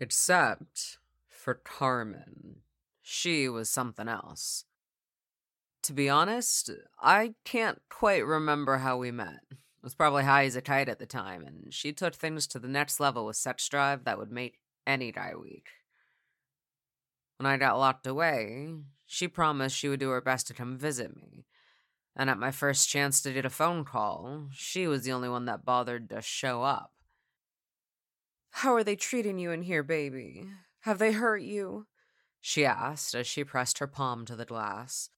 [0.01, 0.99] Except
[1.29, 2.63] for Carmen.
[3.03, 4.65] She was something else.
[5.85, 9.45] To be honest, I can't quite remember how we met.
[9.53, 12.59] I was probably high as a kite at the time, and she took things to
[12.59, 15.69] the next level with sex drive that would make any guy weak.
[17.39, 18.74] When I got locked away,
[19.07, 21.47] she promised she would do her best to come visit me.
[22.16, 25.45] And at my first chance to get a phone call, she was the only one
[25.45, 26.93] that bothered to show up.
[28.51, 30.47] How are they treating you in here, baby?
[30.80, 31.86] Have they hurt you?
[32.41, 35.11] She asked as she pressed her palm to the glass.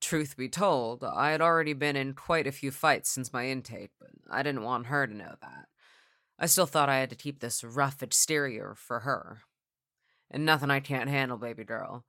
[0.00, 3.90] Truth be told, I had already been in quite a few fights since my intake,
[3.98, 5.66] but I didn't want her to know that.
[6.38, 9.38] I still thought I had to keep this rough exterior for her.
[10.30, 12.04] And nothing I can't handle, baby girl.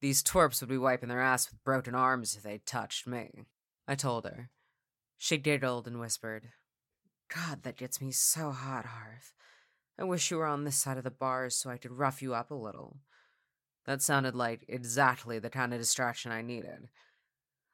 [0.00, 3.46] These twerps would be wiping their ass with broken arms if they touched me.
[3.88, 4.50] I told her.
[5.16, 6.50] She giggled and whispered,
[7.34, 9.32] God, that gets me so hot, Harv.
[9.98, 12.34] I wish you were on this side of the bars so I could rough you
[12.34, 12.98] up a little.
[13.86, 16.88] That sounded like exactly the kind of distraction I needed.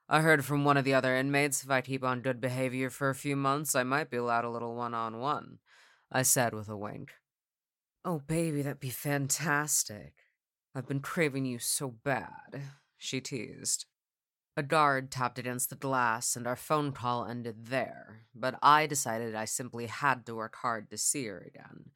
[0.08, 3.08] I heard from one of the other inmates if I keep on good behavior for
[3.08, 5.58] a few months, I might be allowed a little one on one,
[6.10, 7.12] I said with a wink.
[8.04, 10.14] Oh, baby, that'd be fantastic.
[10.74, 12.62] I've been craving you so bad,
[12.96, 13.86] she teased.
[14.56, 19.34] A guard tapped against the glass, and our phone call ended there, but I decided
[19.34, 21.90] I simply had to work hard to see her again.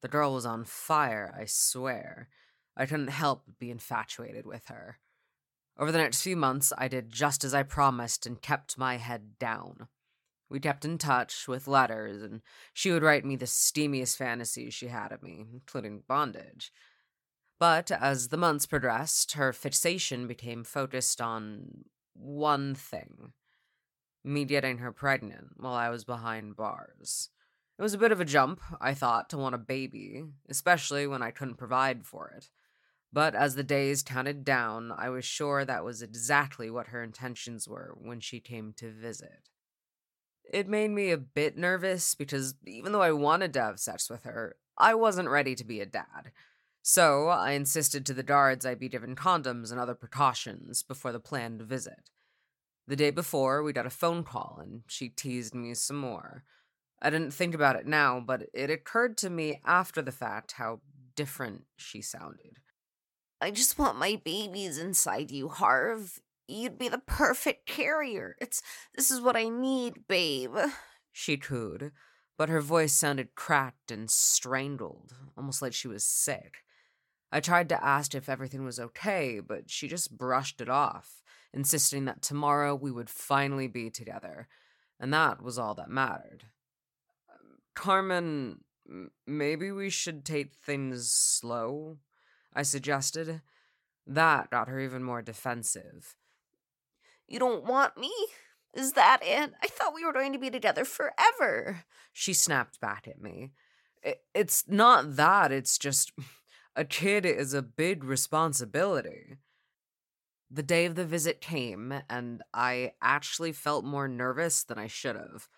[0.00, 2.28] The girl was on fire, I swear.
[2.76, 4.98] I couldn't help but be infatuated with her.
[5.78, 9.38] Over the next few months, I did just as I promised and kept my head
[9.38, 9.88] down.
[10.52, 12.42] We kept in touch with letters, and
[12.74, 16.70] she would write me the steamiest fantasies she had of me, including bondage.
[17.58, 23.32] But as the months progressed, her fixation became focused on one thing
[24.22, 27.30] me getting her pregnant while I was behind bars.
[27.78, 31.22] It was a bit of a jump, I thought, to want a baby, especially when
[31.22, 32.50] I couldn't provide for it.
[33.10, 37.66] But as the days counted down, I was sure that was exactly what her intentions
[37.66, 39.48] were when she came to visit.
[40.50, 44.24] It made me a bit nervous because even though I wanted to have sex with
[44.24, 46.32] her, I wasn't ready to be a dad.
[46.82, 51.20] So I insisted to the guards I be given condoms and other precautions before the
[51.20, 52.10] planned visit.
[52.88, 56.42] The day before, we got a phone call, and she teased me some more.
[57.00, 60.80] I didn't think about it now, but it occurred to me after the fact how
[61.14, 62.58] different she sounded.
[63.40, 66.20] I just want my babies inside you, Harv.
[66.52, 68.36] You'd be the perfect carrier.
[68.38, 68.60] It's
[68.94, 70.54] this is what I need, babe.
[71.10, 71.92] She cooed,
[72.36, 76.58] but her voice sounded cracked and strangled, almost like she was sick.
[77.30, 81.22] I tried to ask if everything was okay, but she just brushed it off,
[81.54, 84.48] insisting that tomorrow we would finally be together,
[85.00, 86.44] and that was all that mattered.
[87.30, 88.58] Um, Carmen,
[89.26, 91.96] maybe we should take things slow,
[92.52, 93.40] I suggested.
[94.06, 96.14] That got her even more defensive.
[97.28, 98.12] You don't want me?
[98.74, 99.52] Is that it?
[99.62, 101.84] I thought we were going to be together forever.
[102.12, 103.52] She snapped back at me.
[104.34, 106.12] It's not that, it's just
[106.76, 109.36] a kid is a big responsibility.
[110.50, 115.16] The day of the visit came, and I actually felt more nervous than I should
[115.16, 115.48] have.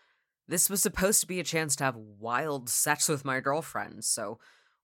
[0.47, 4.39] This was supposed to be a chance to have wild sex with my girlfriend, so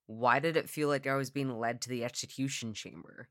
[0.07, 3.29] why did it feel like I was being led to the execution chamber?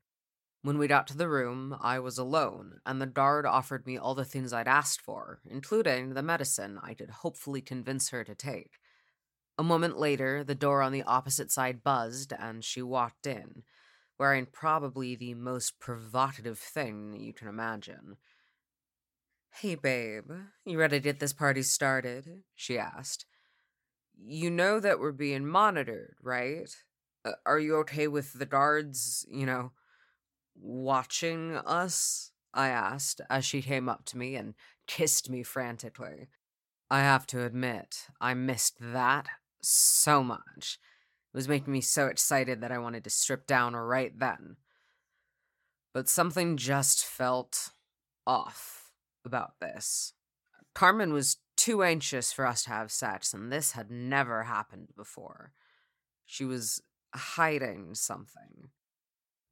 [0.62, 4.14] When we got to the room, I was alone, and the guard offered me all
[4.14, 8.78] the things I'd asked for, including the medicine I could hopefully convince her to take.
[9.56, 13.62] A moment later, the door on the opposite side buzzed, and she walked in,
[14.18, 18.18] wearing probably the most provocative thing you can imagine.
[19.48, 20.30] Hey, babe,
[20.66, 22.42] you ready to get this party started?
[22.54, 23.24] she asked.
[24.22, 26.68] You know that we're being monitored, right?
[27.24, 29.72] Uh, are you okay with the guards, you know,
[30.60, 32.32] watching us?
[32.52, 34.54] I asked as she came up to me and
[34.86, 36.28] kissed me frantically.
[36.90, 39.28] I have to admit, I missed that
[39.62, 40.78] so much.
[41.32, 44.56] It was making me so excited that I wanted to strip down right then.
[45.94, 47.70] But something just felt
[48.26, 48.90] off
[49.24, 50.14] about this.
[50.74, 55.52] Carmen was too anxious for us to have sex, and this had never happened before.
[56.24, 56.80] She was
[57.14, 58.70] hiding something.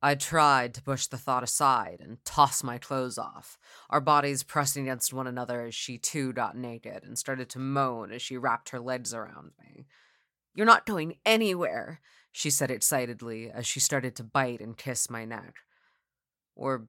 [0.00, 3.58] I tried to push the thought aside and toss my clothes off,
[3.90, 8.12] our bodies pressing against one another as she too got naked and started to moan
[8.12, 9.86] as she wrapped her legs around me.
[10.54, 15.24] You're not going anywhere, she said excitedly as she started to bite and kiss my
[15.24, 15.54] neck.
[16.54, 16.88] Or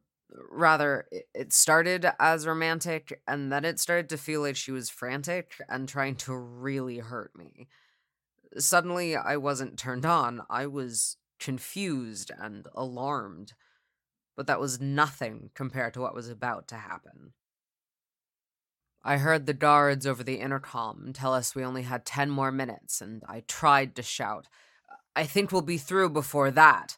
[0.52, 5.54] rather, it started as romantic, and then it started to feel like she was frantic
[5.68, 7.68] and trying to really hurt me.
[8.58, 13.54] Suddenly, I wasn't turned on, I was confused and alarmed.
[14.36, 17.34] But that was nothing compared to what was about to happen.
[19.04, 23.02] I heard the guards over the intercom tell us we only had 10 more minutes,
[23.02, 24.48] and I tried to shout,
[25.16, 26.98] I think we'll be through before that.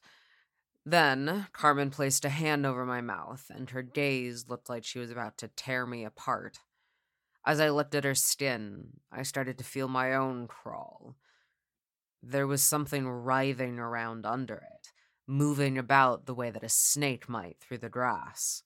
[0.86, 5.12] Then Carmen placed a hand over my mouth, and her gaze looked like she was
[5.12, 6.60] about to tear me apart.
[7.46, 11.16] As I looked at her skin, I started to feel my own crawl.
[12.24, 14.92] There was something writhing around under it,
[15.26, 18.64] moving about the way that a snake might through the grass.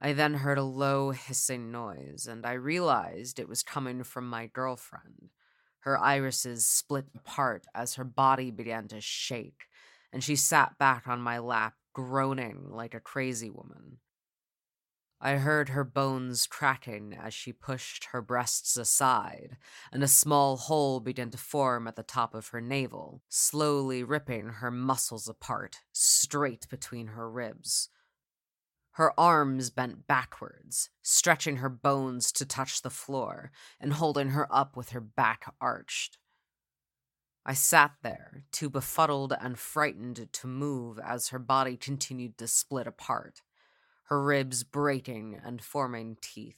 [0.00, 4.46] I then heard a low hissing noise, and I realized it was coming from my
[4.46, 5.30] girlfriend.
[5.80, 9.66] Her irises split apart as her body began to shake,
[10.12, 13.98] and she sat back on my lap, groaning like a crazy woman.
[15.22, 19.58] I heard her bones cracking as she pushed her breasts aside,
[19.92, 24.48] and a small hole began to form at the top of her navel, slowly ripping
[24.48, 27.90] her muscles apart, straight between her ribs.
[28.92, 34.74] Her arms bent backwards, stretching her bones to touch the floor, and holding her up
[34.74, 36.16] with her back arched.
[37.44, 42.86] I sat there, too befuddled and frightened to move as her body continued to split
[42.86, 43.42] apart
[44.10, 46.56] her ribs breaking and forming teeth.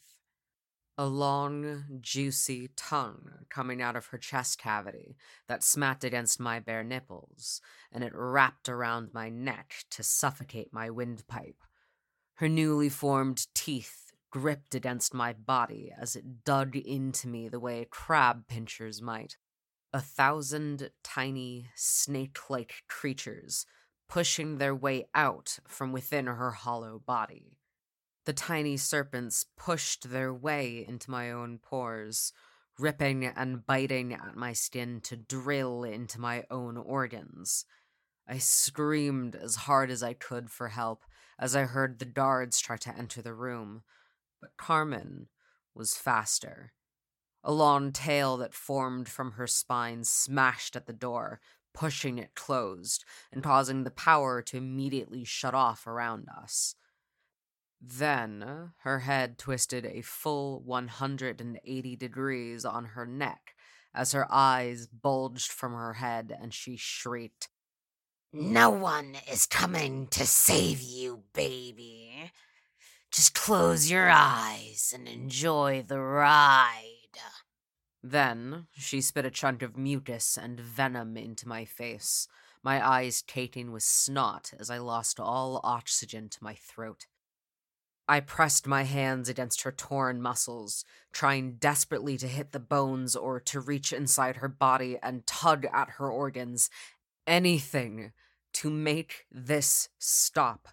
[0.96, 5.16] A long, juicy tongue coming out of her chest cavity
[5.48, 7.60] that smacked against my bare nipples,
[7.92, 11.62] and it wrapped around my neck to suffocate my windpipe.
[12.36, 17.86] Her newly formed teeth gripped against my body as it dug into me the way
[17.90, 19.36] crab pinchers might.
[19.92, 23.66] A thousand tiny, snake like creatures
[24.12, 27.56] pushing their way out from within her hollow body.
[28.26, 32.34] The tiny serpents pushed their way into my own pores,
[32.78, 37.64] ripping and biting at my skin to drill into my own organs.
[38.28, 41.04] I screamed as hard as I could for help
[41.38, 43.82] as I heard the guards try to enter the room,
[44.42, 45.28] but Carmen
[45.74, 46.74] was faster.
[47.42, 51.40] A long tail that formed from her spine smashed at the door,
[51.74, 56.74] pushing it closed and causing the power to immediately shut off around us.
[57.80, 63.54] Then her head twisted a full 180 degrees on her neck
[63.94, 67.48] as her eyes bulged from her head and she shrieked,
[68.32, 72.32] No one is coming to save you, baby.
[73.10, 76.86] Just close your eyes and enjoy the ride.
[78.02, 82.26] Then she spit a chunk of mucus and venom into my face,
[82.62, 87.06] my eyes taking with snot as I lost all oxygen to my throat.
[88.08, 93.38] I pressed my hands against her torn muscles, trying desperately to hit the bones or
[93.40, 96.68] to reach inside her body and tug at her organs.
[97.26, 98.12] Anything
[98.54, 100.68] to make this stop.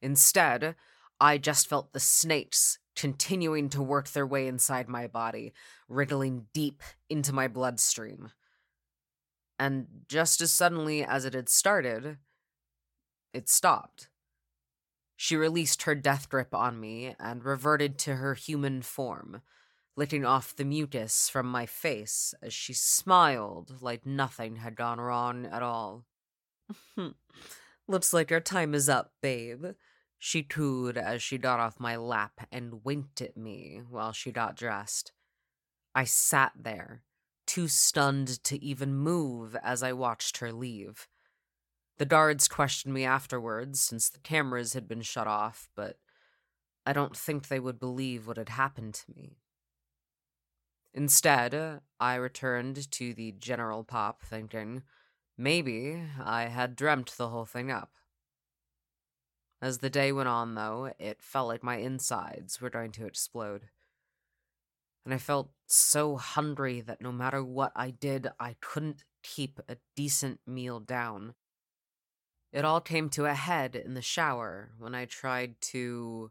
[0.00, 0.76] Instead,
[1.20, 5.52] I just felt the snakes continuing to work their way inside my body,
[5.88, 8.32] wriggling deep into my bloodstream.
[9.56, 12.18] And just as suddenly as it had started,
[13.32, 14.08] it stopped.
[15.16, 19.42] She released her death grip on me and reverted to her human form,
[19.96, 25.46] licking off the mucus from my face as she smiled like nothing had gone wrong
[25.46, 26.04] at all.
[27.88, 29.66] Looks like our time is up, babe.
[30.18, 34.56] She cooed as she got off my lap and winked at me while she got
[34.56, 35.12] dressed.
[35.94, 37.02] I sat there,
[37.46, 41.06] too stunned to even move as I watched her leave.
[41.98, 45.98] The guards questioned me afterwards since the cameras had been shut off, but
[46.84, 49.38] I don't think they would believe what had happened to me.
[50.94, 54.82] Instead, I returned to the general pop, thinking
[55.36, 57.92] maybe I had dreamt the whole thing up.
[59.60, 63.68] As the day went on, though, it felt like my insides were going to explode.
[65.04, 69.76] And I felt so hungry that no matter what I did, I couldn't keep a
[69.96, 71.34] decent meal down.
[72.52, 76.30] It all came to a head in the shower when I tried to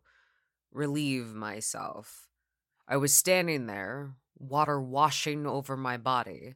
[0.71, 2.27] relieve myself.
[2.87, 6.55] I was standing there, water washing over my body,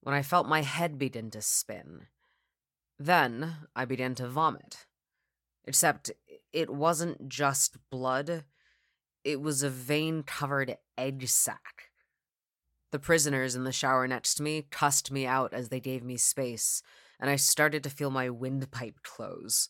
[0.00, 2.06] when I felt my head begin to spin.
[2.98, 4.86] Then I began to vomit.
[5.64, 6.10] Except
[6.52, 8.44] it wasn't just blood,
[9.24, 11.90] it was a vein covered egg sac.
[12.90, 16.16] The prisoners in the shower next to me cussed me out as they gave me
[16.16, 16.82] space,
[17.20, 19.68] and I started to feel my windpipe close.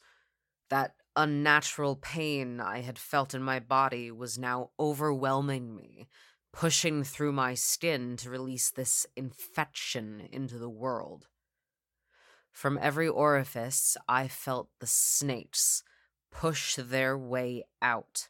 [0.71, 6.07] That unnatural pain I had felt in my body was now overwhelming me,
[6.53, 11.27] pushing through my skin to release this infection into the world.
[12.53, 15.83] From every orifice, I felt the snakes
[16.31, 18.29] push their way out,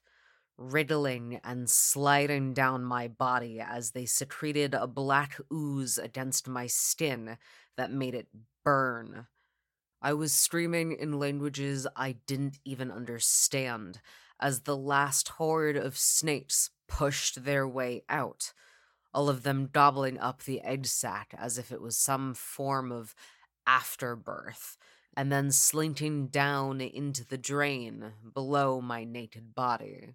[0.57, 7.39] wriggling and sliding down my body as they secreted a black ooze against my skin
[7.77, 8.29] that made it
[8.65, 9.27] burn.
[10.01, 14.01] I was screaming in languages I didn't even understand
[14.41, 18.53] as the last horde of snakes pushed their way out,
[19.13, 23.15] all of them gobbling up the egg sac as if it was some form of
[23.69, 24.79] afterbirth,
[25.17, 30.15] and then slinking down into the drain below my naked body.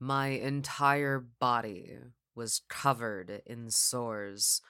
[0.00, 1.98] My entire body
[2.34, 4.62] was covered in sores,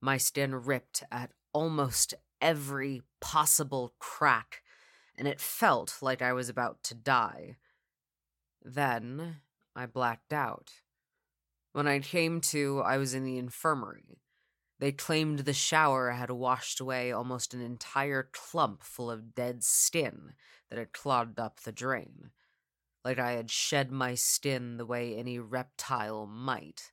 [0.00, 4.62] my skin ripped at almost every possible crack,
[5.16, 7.56] and it felt like I was about to die.
[8.62, 9.36] Then
[9.76, 10.72] I blacked out.
[11.72, 14.21] When I came to, I was in the infirmary.
[14.82, 20.32] They claimed the shower had washed away almost an entire clump full of dead skin
[20.68, 22.32] that had clogged up the drain,
[23.04, 26.90] like I had shed my skin the way any reptile might.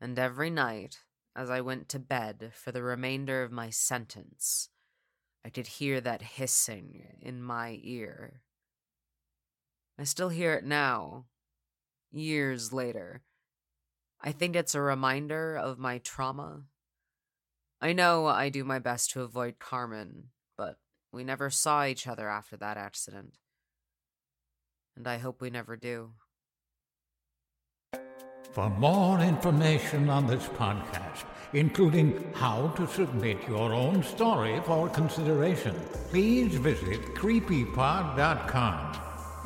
[0.00, 0.98] And every night,
[1.34, 4.68] as I went to bed for the remainder of my sentence,
[5.44, 8.42] I could hear that hissing in my ear.
[9.98, 11.26] I still hear it now,
[12.12, 13.24] years later.
[14.20, 16.62] I think it's a reminder of my trauma.
[17.80, 20.78] I know I do my best to avoid Carmen, but
[21.12, 23.38] we never saw each other after that accident.
[24.96, 26.14] And I hope we never do.
[28.52, 35.76] For more information on this podcast, including how to submit your own story for consideration,
[36.10, 39.00] please visit creepypod.com.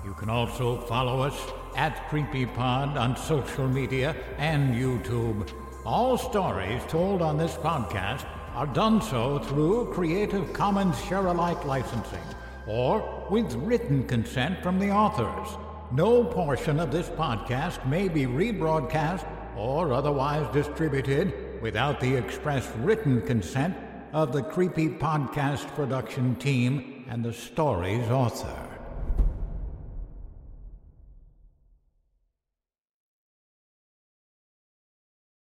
[0.04, 1.36] You can also follow us
[1.76, 5.50] at CreepyPod on social media and YouTube.
[5.84, 12.22] All stories told on this podcast are done so through Creative Commons Share Alike licensing
[12.66, 15.56] or with written consent from the authors.
[15.90, 23.20] No portion of this podcast may be rebroadcast or otherwise distributed without the express written
[23.22, 23.76] consent
[24.12, 28.71] of the Creepy Podcast production team and the story's author.